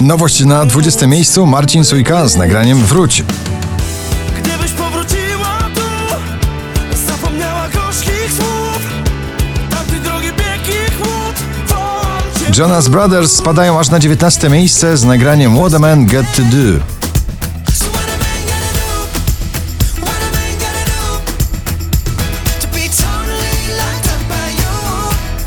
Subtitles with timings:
[0.00, 3.24] Nowość na 20 miejscu Marcin Sujka z nagraniem Wróć.
[4.38, 5.80] Gdybyś powróciła tu
[7.06, 8.78] Zapomniała gorzkich słów
[10.04, 11.36] drogi bieg i chłód
[12.58, 16.96] Jonas Brothers spadają aż na 19 miejsce z nagraniem What a Man Get To Do.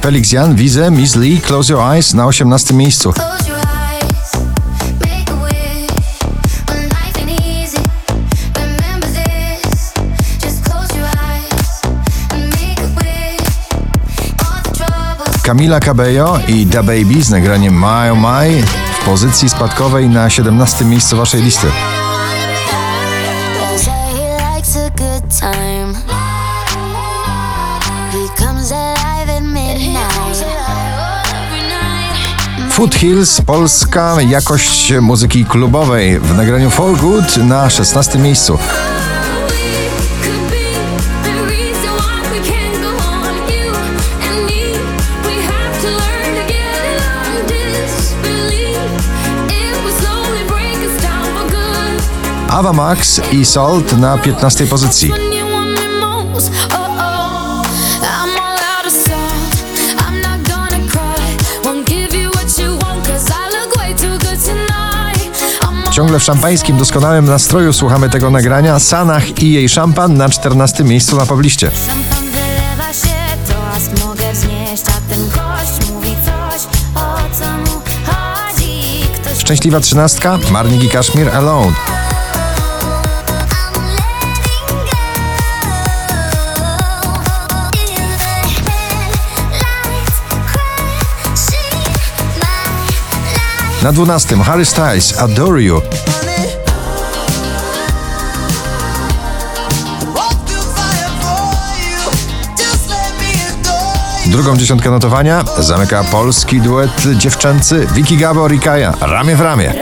[0.00, 3.12] Felix Jan, Wize, Miss Lee, Close Your Eyes na 18 miejscu.
[15.48, 18.62] Camila Cabello i Da Baby z nagraniem My Oh My
[19.00, 21.66] w pozycji spadkowej na 17 miejscu waszej listy.
[32.70, 38.58] Foothills, polska jakość muzyki klubowej w nagraniu For Good na 16 miejscu.
[52.58, 55.12] Ava Max i Salt na 15 pozycji.
[65.90, 71.16] Ciągle w szampańskim doskonałym nastroju słuchamy tego nagrania Sanach i jej szampan na 14 miejscu
[71.16, 71.70] na pobliście.
[79.38, 81.97] Szczęśliwa trzynastka, Marnik i Kaszmir Alone.
[93.82, 95.82] Na 12 Harry Styles, Adore You.
[104.26, 108.94] Drugą dziesiątkę notowania zamyka polski duet dziewczęcy Vicky Gabor i Kaja.
[109.00, 109.74] Ramię w ramię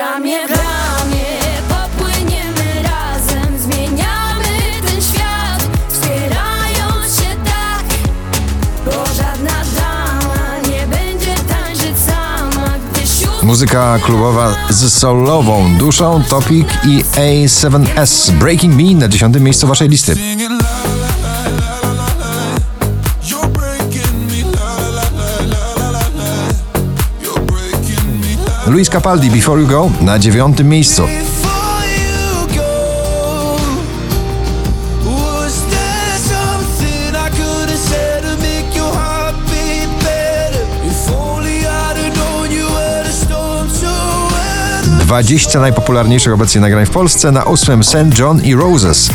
[13.42, 18.30] Muzyka klubowa z solową duszą, Topic i A7S.
[18.30, 20.16] Breaking Me na dziesiątym miejscu waszej listy.
[28.66, 31.02] Luis Capaldi, Before You Go na dziewiątym miejscu.
[45.06, 48.18] 20 najpopularniejszych obecnie nagrań w Polsce na ósmym St.
[48.18, 49.10] John i Roses.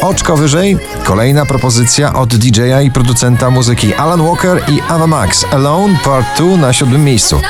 [0.00, 5.44] Oczko wyżej, kolejna propozycja od DJ-a i producenta muzyki Alan Walker i Ava Max.
[5.52, 7.40] Alone Part 2 na siódmym miejscu.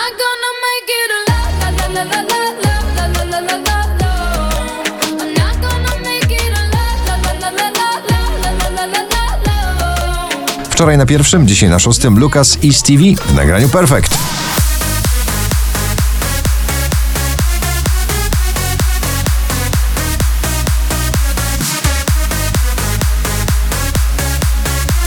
[10.85, 14.19] Wczoraj na pierwszym, dzisiaj na szóstym Lucas i Stevie w nagraniu Perfect.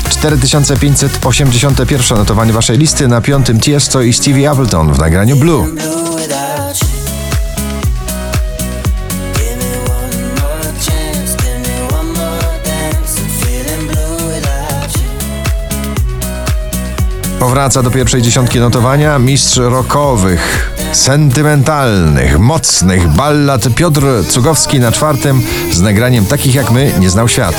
[0.09, 4.99] Cztery tysiące pięćset osiemdziesiąte pierwsze notowanie waszej listy na piątym Tiesto i Stevie Appleton w
[4.99, 5.67] nagraniu Blue.
[17.47, 25.41] Powraca do pierwszej dziesiątki notowania mistrz rockowych, sentymentalnych, mocnych ballad Piotr Cugowski na czwartym
[25.71, 27.55] z nagraniem takich jak my nie znał świat.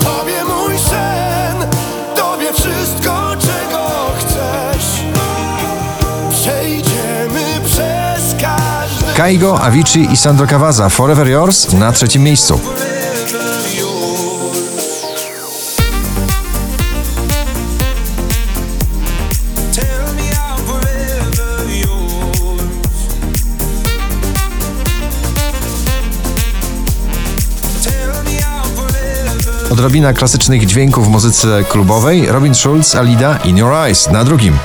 [0.00, 1.70] Tobie mój sen
[2.16, 3.88] Tobie wszystko czego
[4.18, 5.02] chcesz
[6.30, 12.60] Przejdziemy przez każdy Kaigo, Avicii i Sandro Cavazza Forever Yours na trzecim miejscu.
[29.70, 34.58] Odrobina klasycznych dźwięków w muzyce klubowej Robin Schulz, Alida In Your Eyes na drugim.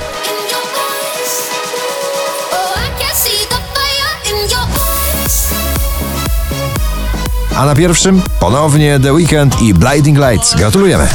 [7.56, 10.54] A na pierwszym ponownie The Weekend i Blinding Lights.
[10.54, 11.08] Gratulujemy.